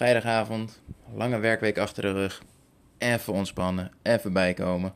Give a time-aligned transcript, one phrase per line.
[0.00, 0.82] Vrijdagavond,
[1.14, 2.42] lange werkweek achter de rug.
[2.98, 4.94] Even ontspannen, even bijkomen.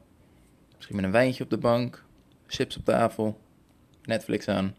[0.74, 2.04] Misschien met een wijntje op de bank,
[2.46, 3.40] chips op tafel,
[4.02, 4.74] Netflix aan.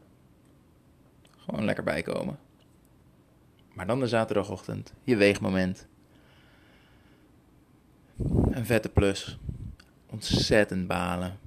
[1.37, 2.39] Gewoon lekker bijkomen.
[3.73, 5.87] Maar dan de zaterdagochtend, je weegmoment.
[8.49, 9.39] Een vette plus.
[10.05, 11.39] Ontzettend balen.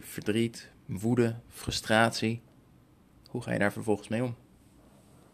[0.00, 2.42] Verdriet, woede, frustratie.
[3.28, 4.36] Hoe ga je daar vervolgens mee om?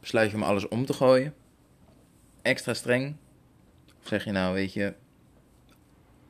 [0.00, 1.34] Besluit je om alles om te gooien?
[2.44, 3.16] Extra streng?
[4.00, 4.94] Of zeg je nou, weet je,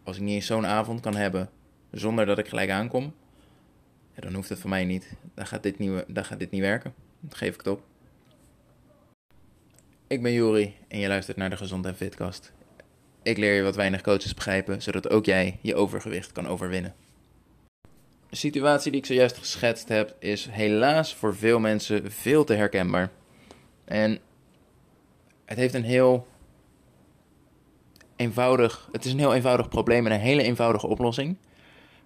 [0.03, 1.51] als ik niet eens zo'n avond kan hebben
[1.91, 3.15] zonder dat ik gelijk aankom,
[4.15, 5.13] dan hoeft het voor mij niet.
[5.35, 6.95] Dan gaat dit niet, dan gaat dit niet werken.
[7.21, 7.83] Dan geef ik het op.
[10.07, 12.53] Ik ben Juri en je luistert naar de Gezond en Fitkast.
[13.23, 16.95] Ik leer je wat weinig coaches begrijpen, zodat ook jij je overgewicht kan overwinnen.
[18.29, 23.11] De situatie die ik zojuist geschetst heb, is helaas voor veel mensen veel te herkenbaar.
[23.85, 24.21] En
[25.45, 26.27] het heeft een heel
[28.17, 31.37] eenvoudig, het is een heel eenvoudig probleem en een hele eenvoudige oplossing.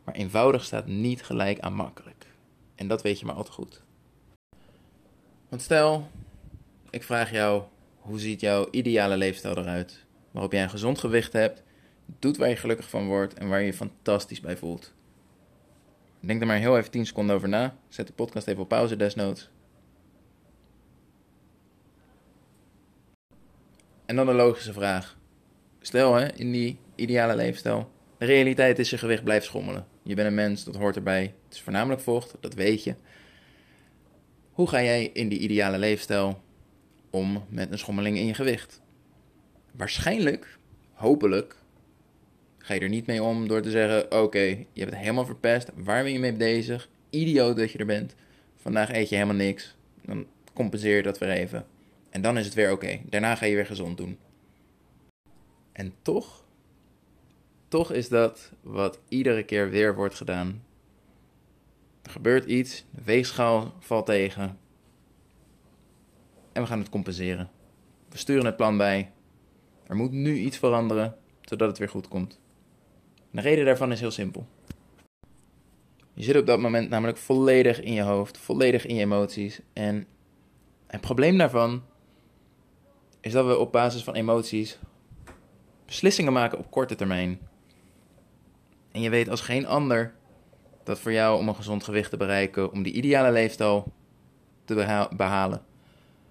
[0.05, 2.27] Maar eenvoudig staat niet gelijk aan makkelijk.
[2.75, 3.83] En dat weet je maar al te goed.
[5.49, 6.09] Want stel,
[6.91, 7.63] ik vraag jou,
[7.99, 10.05] hoe ziet jouw ideale leefstijl eruit?
[10.31, 11.63] Waarop jij een gezond gewicht hebt,
[12.19, 14.95] doet waar je gelukkig van wordt en waar je je fantastisch bij voelt.
[16.21, 17.77] Denk er maar heel even 10 seconden over na.
[17.89, 19.51] Zet de podcast even op pauze, desnoods.
[24.09, 25.17] En dan een logische vraag.
[25.81, 27.91] Stel hè, in die ideale leefstijl.
[28.19, 29.87] De realiteit is je gewicht blijft schommelen.
[30.03, 31.23] Je bent een mens, dat hoort erbij.
[31.45, 32.95] Het is voornamelijk vocht, dat weet je.
[34.53, 36.43] Hoe ga jij in die ideale leefstijl
[37.11, 38.81] om met een schommeling in je gewicht?
[39.73, 40.59] Waarschijnlijk,
[40.93, 41.57] hopelijk,
[42.59, 45.71] ga je er niet mee om door te zeggen: Oké, je hebt het helemaal verpest.
[45.75, 46.89] Waar ben je mee bezig?
[47.11, 48.15] Idioot dat je er bent.
[48.57, 49.77] Vandaag eet je helemaal niks.
[50.05, 51.67] Dan compenseer je dat weer even.
[52.19, 53.01] En dan is het weer oké.
[53.05, 54.19] Daarna ga je weer gezond doen.
[55.73, 56.45] En toch,
[57.69, 60.65] toch is dat wat iedere keer weer wordt gedaan.
[62.03, 64.59] Er gebeurt iets, de weegschaal valt tegen.
[66.53, 67.51] En we gaan het compenseren.
[68.09, 69.13] We sturen het plan bij.
[69.87, 72.41] Er moet nu iets veranderen, zodat het weer goed komt.
[73.31, 74.47] de reden daarvan is heel simpel.
[76.15, 79.61] Je zit op dat moment namelijk volledig in je hoofd, volledig in je emoties.
[79.73, 80.07] En
[80.87, 81.83] het probleem daarvan
[83.29, 84.79] is dat we op basis van emoties
[85.87, 87.39] beslissingen maken op korte termijn.
[88.93, 90.15] En je weet als geen ander
[90.85, 93.93] dat voor jou om een gezond gewicht te bereiken, om die ideale leefstijl
[94.65, 94.75] te
[95.17, 95.63] behalen,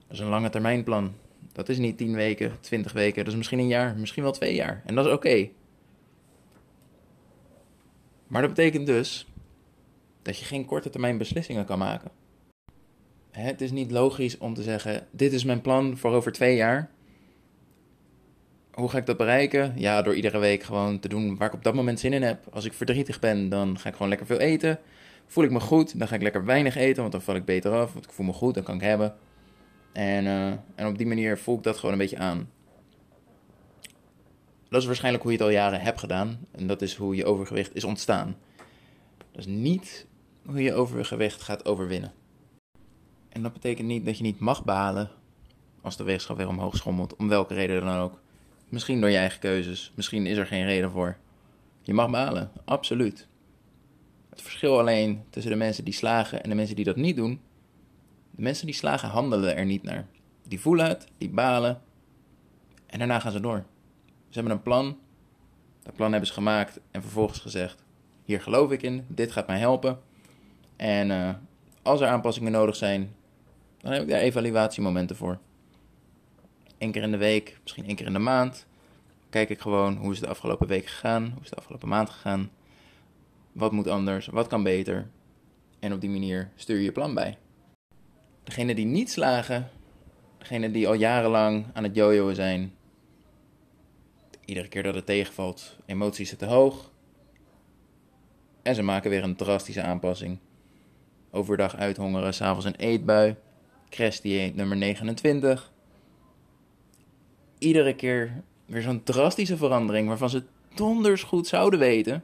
[0.08, 1.16] dat is een lange termijn plan.
[1.52, 4.56] Dat is niet 10 weken, 20 weken, dat is misschien een jaar, misschien wel twee
[4.56, 4.82] jaar.
[4.86, 5.50] En dat is oké.
[8.28, 9.28] Maar dat betekent dus
[10.22, 12.12] dat je geen korte termijn beslissingen kan maken.
[13.38, 16.90] Het is niet logisch om te zeggen: dit is mijn plan voor over twee jaar.
[18.72, 19.74] Hoe ga ik dat bereiken?
[19.76, 22.48] Ja, door iedere week gewoon te doen waar ik op dat moment zin in heb.
[22.52, 24.80] Als ik verdrietig ben, dan ga ik gewoon lekker veel eten.
[25.26, 27.72] Voel ik me goed, dan ga ik lekker weinig eten, want dan val ik beter
[27.72, 27.94] af.
[27.94, 29.16] Want ik voel me goed, dan kan ik hebben.
[29.94, 32.50] En, uh, en op die manier voel ik dat gewoon een beetje aan.
[34.70, 36.40] Dat is waarschijnlijk hoe je het al jaren hebt gedaan.
[36.52, 38.38] En dat is hoe je overgewicht is ontstaan.
[39.32, 40.06] Dat is niet
[40.46, 42.12] hoe je overgewicht gaat overwinnen.
[43.38, 45.10] En dat betekent niet dat je niet mag balen
[45.82, 48.20] als de weegschaal weer omhoog schommelt, om welke reden dan ook.
[48.70, 51.18] Misschien door je eigen keuzes, misschien is er geen reden voor.
[51.82, 53.28] Je mag balen, absoluut.
[54.30, 57.42] Het verschil alleen tussen de mensen die slagen en de mensen die dat niet doen,
[58.32, 60.08] de mensen die slagen handelen er niet naar.
[60.44, 61.82] Die voelen het, die balen
[62.86, 63.66] en daarna gaan ze door.
[64.30, 64.98] Ze hebben een plan,
[65.84, 67.84] dat plan hebben ze gemaakt en vervolgens gezegd:
[68.26, 70.00] hier geloof ik in, dit gaat mij helpen.
[70.76, 71.30] En uh,
[71.82, 73.16] als er aanpassingen nodig zijn,
[73.88, 75.40] dan heb ik daar evaluatiemomenten voor.
[76.78, 78.66] Eén keer in de week, misschien één keer in de maand.
[79.30, 82.10] Kijk ik gewoon hoe is de afgelopen week gegaan, hoe is het de afgelopen maand
[82.10, 82.50] gegaan.
[83.52, 85.10] Wat moet anders, wat kan beter.
[85.80, 87.38] En op die manier stuur je je plan bij.
[88.44, 89.70] Degenen die niet slagen,
[90.38, 92.74] degenen die al jarenlang aan het jojoen zijn,
[94.46, 96.92] iedere keer dat het tegenvalt, emoties zitten hoog.
[98.62, 100.40] En ze maken weer een drastische aanpassing.
[101.32, 103.36] Overdag uithongeren, s'avonds een eetbui.
[103.90, 104.22] Crash
[104.54, 105.72] nummer 29.
[107.58, 110.44] Iedere keer weer zo'n drastische verandering waarvan ze
[110.76, 112.24] donders goed zouden weten.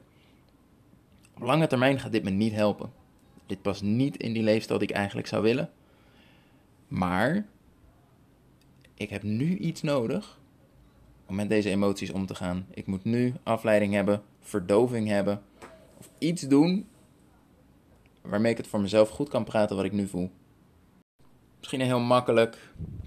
[1.35, 2.91] Op lange termijn gaat dit me niet helpen.
[3.45, 5.69] Dit past niet in die leefstijl die ik eigenlijk zou willen.
[6.87, 7.45] Maar
[8.93, 10.39] ik heb nu iets nodig
[11.25, 12.65] om met deze emoties om te gaan.
[12.73, 15.41] Ik moet nu afleiding hebben, verdoving hebben.
[15.97, 16.87] Of iets doen
[18.21, 20.31] waarmee ik het voor mezelf goed kan praten wat ik nu voel.
[21.63, 22.57] Misschien een heel makkelijk,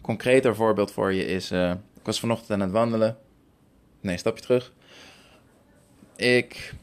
[0.00, 3.19] concreter voorbeeld voor je is: uh, Ik was vanochtend aan het wandelen.
[4.00, 4.73] Nee, stapje terug.
[6.17, 6.75] Ik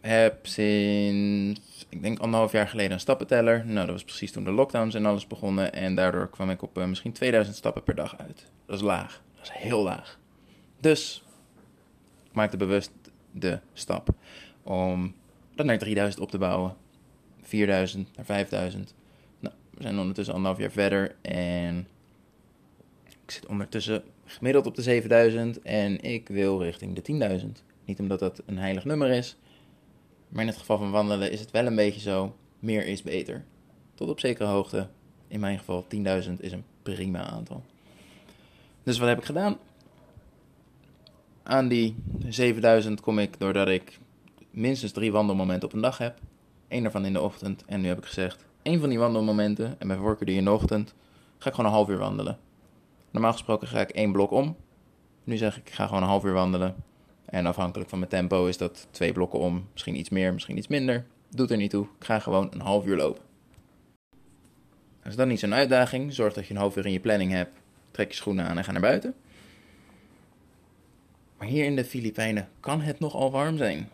[0.00, 3.66] heb sinds, ik denk anderhalf jaar geleden een stappenteller.
[3.66, 5.72] Nou, dat was precies toen de lockdowns en alles begonnen.
[5.72, 8.46] En daardoor kwam ik op uh, misschien 2000 stappen per dag uit.
[8.66, 9.22] Dat is laag.
[9.36, 10.18] Dat is heel laag.
[10.78, 11.24] Dus
[12.24, 12.90] ik maakte bewust
[13.30, 14.08] de stap
[14.62, 15.14] om
[15.54, 16.76] dat naar 3000 op te bouwen.
[17.42, 18.94] 4000 naar 5000.
[19.80, 21.88] We zijn ondertussen anderhalf jaar verder en
[23.04, 27.46] ik zit ondertussen gemiddeld op de 7000 en ik wil richting de 10.000.
[27.84, 29.36] Niet omdat dat een heilig nummer is,
[30.28, 33.44] maar in het geval van wandelen is het wel een beetje zo: meer is beter.
[33.94, 34.88] Tot op zekere hoogte.
[35.28, 37.64] In mijn geval 10.000 is een prima aantal.
[38.82, 39.56] Dus wat heb ik gedaan?
[41.42, 41.96] Aan die
[42.28, 43.98] 7000 kom ik doordat ik
[44.50, 46.18] minstens drie wandelmomenten op een dag heb.
[46.68, 47.64] Eén daarvan in de ochtend.
[47.66, 50.50] En nu heb ik gezegd, één van die wandelmomenten, en bij voorkeur die in de
[50.50, 50.94] ochtend,
[51.38, 52.38] ga ik gewoon een half uur wandelen.
[53.10, 54.56] Normaal gesproken ga ik één blok om.
[55.24, 56.74] Nu zeg ik, ik ga gewoon een half uur wandelen.
[57.24, 59.68] En afhankelijk van mijn tempo is dat twee blokken om.
[59.72, 61.04] Misschien iets meer, misschien iets minder.
[61.28, 61.86] Doet er niet toe.
[61.98, 63.22] Ik ga gewoon een half uur lopen.
[65.04, 66.12] Is dat niet zo'n uitdaging?
[66.14, 67.56] Zorg dat je een half uur in je planning hebt.
[67.90, 69.14] Trek je schoenen aan en ga naar buiten.
[71.38, 73.88] Maar hier in de Filipijnen kan het nogal warm zijn.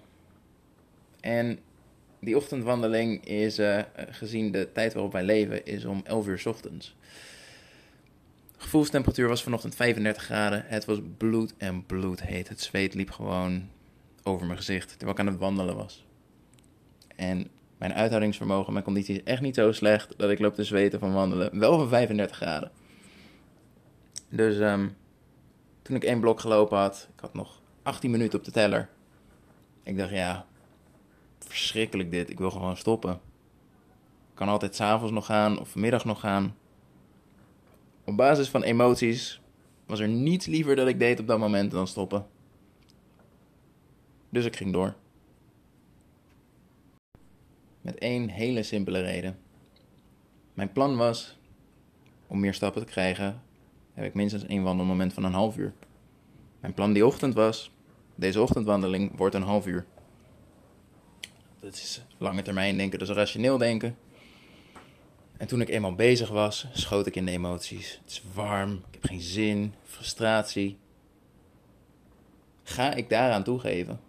[1.20, 1.58] En
[2.20, 6.46] die ochtendwandeling is, uh, gezien de tijd waarop wij leven, is om 11 uur s
[6.46, 6.96] ochtends.
[8.56, 10.64] Gevoelstemperatuur was vanochtend 35 graden.
[10.66, 12.48] Het was bloed en bloed heet.
[12.48, 13.68] Het zweet liep gewoon
[14.22, 16.04] over mijn gezicht terwijl ik aan het wandelen was.
[17.16, 17.48] En
[17.78, 21.12] mijn uithoudingsvermogen, mijn conditie is echt niet zo slecht dat ik loop te zweten van
[21.12, 21.58] wandelen.
[21.58, 22.70] Wel van 35 graden.
[24.28, 24.96] Dus um,
[25.82, 28.88] toen ik één blok gelopen had, ik had nog 18 minuten op de teller.
[29.82, 30.46] Ik dacht, ja,
[31.56, 32.30] verschrikkelijk dit.
[32.30, 33.20] Ik wil gewoon stoppen.
[34.34, 36.56] Kan altijd s'avonds nog gaan of vanmiddag nog gaan.
[38.04, 39.40] Op basis van emoties
[39.86, 42.26] was er niets liever dat ik deed op dat moment dan stoppen.
[44.28, 44.94] Dus ik ging door.
[47.80, 49.38] Met één hele simpele reden.
[50.54, 51.38] Mijn plan was
[52.26, 53.42] om meer stappen te krijgen,
[53.92, 55.72] heb ik minstens één wandelmoment van een half uur.
[56.60, 57.70] Mijn plan die ochtend was:
[58.14, 59.86] deze ochtendwandeling wordt een half uur.
[61.66, 63.96] Dat is lange termijn denken, dat is rationeel denken.
[65.36, 67.98] En toen ik eenmaal bezig was, schoot ik in de emoties.
[68.02, 70.78] Het is warm, ik heb geen zin, frustratie.
[72.62, 74.00] Ga ik daaraan toegeven?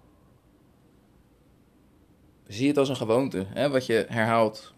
[2.48, 3.46] Zie het als een gewoonte.
[3.48, 3.70] Hè?
[3.70, 4.74] Wat je herhaalt,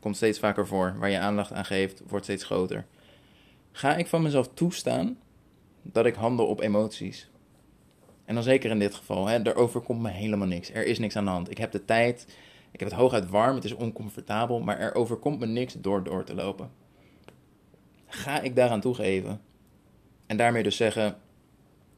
[0.00, 0.94] komt steeds vaker voor.
[0.98, 2.86] Waar je aandacht aan geeft, wordt steeds groter.
[3.72, 5.18] Ga ik van mezelf toestaan
[5.82, 7.30] dat ik handel op emoties?
[8.24, 10.72] En dan zeker in dit geval, hè, er overkomt me helemaal niks.
[10.72, 11.50] Er is niks aan de hand.
[11.50, 12.26] Ik heb de tijd,
[12.70, 16.24] ik heb het hooguit warm, het is oncomfortabel, maar er overkomt me niks door door
[16.24, 16.70] te lopen.
[18.06, 19.40] Ga ik daaraan toegeven?
[20.26, 21.16] En daarmee dus zeggen,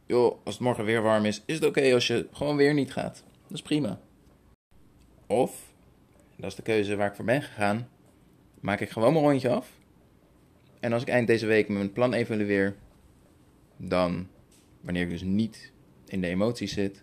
[0.07, 2.93] joh, als het morgen weer warm is, is het oké als je gewoon weer niet
[2.93, 3.25] gaat.
[3.43, 4.01] Dat is prima.
[5.27, 5.75] Of,
[6.37, 7.89] dat is de keuze waar ik voor ben gegaan,
[8.61, 9.71] maak ik gewoon mijn rondje af.
[10.81, 12.77] En als ik eind deze week mijn plan evalueer,
[13.77, 14.29] dan,
[14.81, 15.73] wanneer ik dus niet
[16.07, 17.03] in de emoties zit,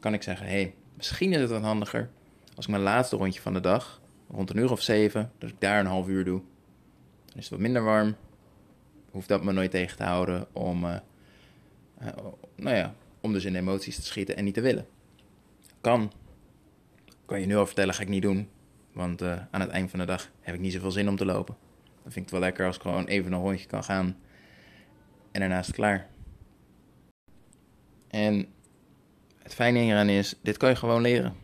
[0.00, 2.10] kan ik zeggen: hé, hey, misschien is het wat handiger
[2.58, 4.00] als ik mijn laatste rondje van de dag,
[4.30, 6.40] rond een uur of zeven, dat ik daar een half uur doe.
[7.24, 8.16] Dan is het wat minder warm.
[9.10, 10.96] Hoeft dat me nooit tegen te houden om, uh,
[12.02, 12.08] uh,
[12.56, 14.86] nou ja, om dus in de emoties te schieten en niet te willen.
[15.80, 16.12] Kan.
[17.26, 18.48] Kan je nu al vertellen, ga ik niet doen.
[18.92, 21.24] Want uh, aan het eind van de dag heb ik niet zoveel zin om te
[21.24, 21.56] lopen.
[22.02, 24.16] Dan vind ik het wel lekker als ik gewoon even een rondje kan gaan.
[25.30, 26.08] En daarna is het klaar.
[28.08, 28.46] En
[29.38, 31.34] het fijne hieraan is, dit kan je gewoon leren.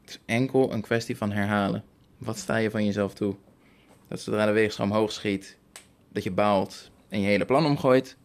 [0.00, 1.84] Het is enkel een kwestie van herhalen.
[2.18, 3.34] Wat sta je van jezelf toe?
[4.08, 5.58] Dat zodra de weegschaal omhoog schiet,
[6.08, 8.16] dat je baalt en je hele plan omgooit.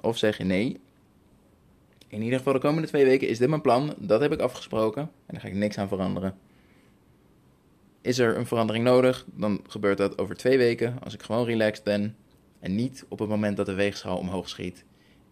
[0.00, 0.80] Of zeg je nee.
[2.08, 3.94] In ieder geval de komende twee weken is dit mijn plan.
[3.98, 5.02] Dat heb ik afgesproken.
[5.02, 6.38] En daar ga ik niks aan veranderen.
[8.00, 11.84] Is er een verandering nodig, dan gebeurt dat over twee weken als ik gewoon relaxed
[11.84, 12.16] ben.
[12.60, 14.84] En niet op het moment dat de weegschaal omhoog schiet.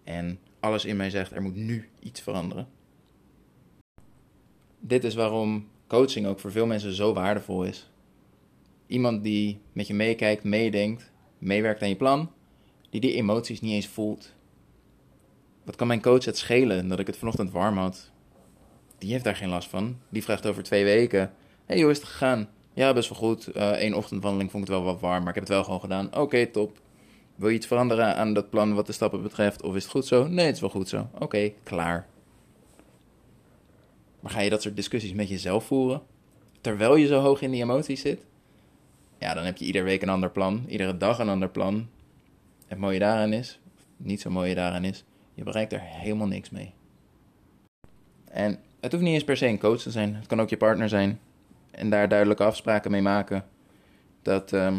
[0.05, 2.69] En alles in mij zegt, er moet nu iets veranderen.
[4.81, 7.91] Dit is waarom coaching ook voor veel mensen zo waardevol is.
[8.87, 12.31] Iemand die met je meekijkt, meedenkt, meewerkt aan je plan,
[12.91, 14.35] die die emoties niet eens voelt.
[15.65, 18.11] Wat kan mijn coach het schelen dat ik het vanochtend warm had?
[18.99, 19.99] Die heeft daar geen last van.
[20.09, 22.49] Die vraagt over twee weken: Hé, hey, hoe is het gegaan?
[22.75, 23.51] Ja, best wel goed.
[23.55, 25.81] Eén uh, ochtendwandeling vond ik het wel wat warm, maar ik heb het wel gewoon
[25.81, 26.17] gedaan.
[26.17, 26.81] Oké, top.
[27.37, 29.63] Wil je iets veranderen aan dat plan wat de stappen betreft?
[29.63, 30.29] Of is het goed zo?
[30.29, 31.09] Nee, het is wel goed zo.
[31.19, 32.07] Oké, klaar.
[34.21, 36.03] Maar ga je dat soort discussies met jezelf voeren?
[36.61, 38.21] Terwijl je zo hoog in die emoties zit?
[39.19, 40.65] Ja, dan heb je iedere week een ander plan.
[40.69, 41.89] Iedere dag een ander plan.
[42.67, 43.59] Het mooie daaraan is,
[43.97, 46.75] niet zo mooie daaraan is, je bereikt er helemaal niks mee.
[48.25, 50.15] En het hoeft niet eens per se een coach te zijn.
[50.15, 51.21] Het kan ook je partner zijn.
[51.71, 53.45] En daar duidelijke afspraken mee maken.
[54.23, 54.79] Dat ehm,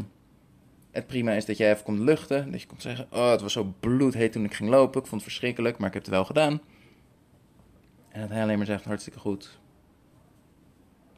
[0.97, 2.51] het prima is dat jij even komt luchten.
[2.51, 5.01] Dat je komt zeggen: Oh, het was zo bloedheet toen ik ging lopen.
[5.01, 6.61] Ik vond het verschrikkelijk, maar ik heb het wel gedaan.
[8.09, 9.59] En dat hij alleen maar zegt: Hartstikke goed.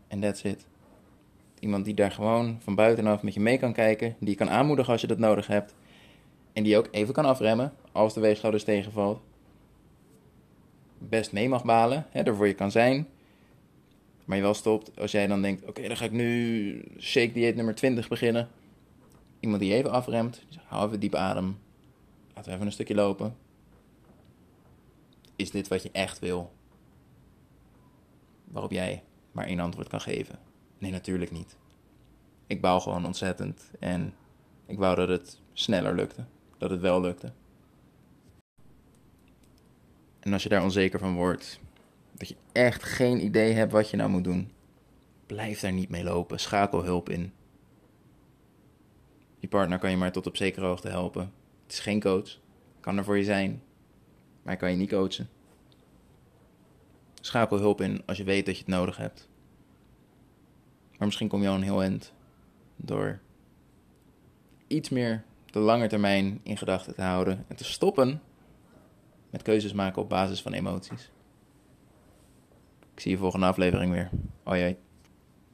[0.08, 0.66] En that's it.
[1.60, 4.16] Iemand die daar gewoon van buitenaf met je mee kan kijken.
[4.20, 5.76] Die je kan aanmoedigen als je dat nodig hebt.
[6.54, 9.22] En die ook even kan afremmen als de weegschaal dus tegenvalt.
[10.98, 13.08] Best mee mag balen, hè, daarvoor je kan zijn.
[14.26, 17.56] Maar je wel stopt als jij dan denkt: Oké, dan ga ik nu shake dieet
[17.56, 18.50] nummer 20 beginnen.
[19.40, 21.60] Iemand die even afremt, hou even diep adem.
[22.28, 23.36] Laten we even een stukje lopen.
[25.36, 26.52] Is dit wat je echt wil?
[28.44, 30.40] Waarop jij maar één antwoord kan geven.
[30.78, 31.58] Nee, natuurlijk niet.
[32.48, 34.14] Ik bouw gewoon ontzettend en
[34.66, 36.26] ik wou dat het sneller lukte.
[36.58, 37.32] Dat het wel lukte.
[40.20, 41.60] En als je daar onzeker van wordt,
[42.12, 44.52] dat je echt geen idee hebt wat je nou moet doen,
[45.26, 46.40] blijf daar niet mee lopen.
[46.40, 47.34] Schakel hulp in.
[49.40, 51.34] Je partner kan je maar tot op zekere hoogte helpen.
[51.64, 52.38] Het is geen coach.
[52.80, 53.52] Kan er voor je zijn.
[54.42, 55.30] Maar hij kan je niet coachen.
[57.22, 59.30] Schakel hulp in als je weet dat je het nodig hebt.
[60.98, 62.14] Maar misschien kom je al een heel eind
[62.76, 63.20] door
[64.68, 68.22] iets meer de lange termijn in gedachten te houden en te stoppen
[69.30, 71.12] met keuzes maken op basis van emoties.
[72.94, 74.10] Ik zie je volgende aflevering weer.
[74.44, 74.78] Hoi.